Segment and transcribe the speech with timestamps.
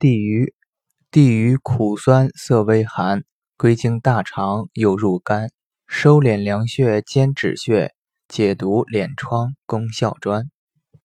[0.00, 0.54] 地榆
[1.10, 3.22] 地榆苦酸涩微寒
[3.58, 5.50] 归经大肠又入肝
[5.86, 7.94] 收敛凉血兼止血
[8.26, 10.50] 解毒敛疮功效专。